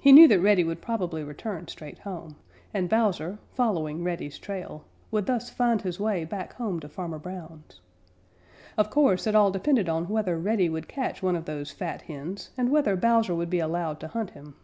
He 0.00 0.12
knew 0.12 0.28
that 0.28 0.38
Reddy 0.38 0.62
would 0.62 0.80
probably 0.80 1.24
return 1.24 1.66
straight 1.66 1.98
home, 1.98 2.36
and 2.72 2.88
Bowser, 2.88 3.40
following 3.52 4.04
Reddy's 4.04 4.38
trail, 4.38 4.84
would 5.10 5.26
thus 5.26 5.50
find 5.50 5.82
his 5.82 5.98
way 5.98 6.24
back 6.24 6.52
home 6.52 6.78
to 6.78 6.88
Farmer 6.88 7.18
Brown's. 7.18 7.80
Of 8.78 8.90
course, 8.90 9.26
it 9.26 9.34
all 9.34 9.50
depended 9.50 9.88
on 9.88 10.08
whether 10.08 10.38
Reddy 10.38 10.68
would 10.68 10.86
catch 10.86 11.20
one 11.20 11.34
of 11.34 11.46
those 11.46 11.72
fat 11.72 12.02
hens 12.02 12.50
and 12.56 12.70
whether 12.70 12.94
Bowser 12.94 13.34
would 13.34 13.50
be 13.50 13.58
allowed 13.58 13.98
to 13.98 14.06
hunt 14.06 14.30
him. 14.30 14.54